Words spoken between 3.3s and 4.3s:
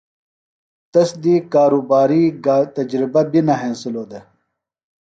بیۡ نہ ہنسِلوۡ دےۡ۔